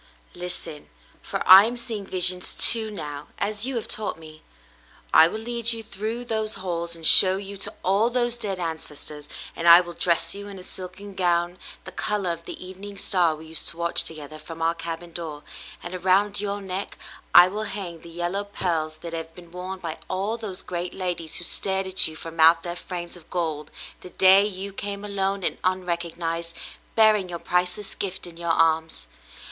[0.33, 0.89] "Listen,
[1.21, 4.17] for I am seeing visions 312 The Mountain Girl too, now, as you have taught
[4.17, 4.41] me.
[5.13, 9.29] I will lead you through those halls and show you to all those dead ancestors,
[9.55, 13.35] and I will dress you in a silken gown, the color of the evening star
[13.35, 15.43] we used to watch together from our cabin door,
[15.83, 16.97] and around your neck
[17.35, 21.35] I will hang the yellow pearls that have been worn by all those great ladies
[21.35, 25.43] who stared at you from out their frames of gold the day you came alone
[25.43, 26.55] and unrecognized,
[26.95, 29.05] bearing your priceless gift in your arms.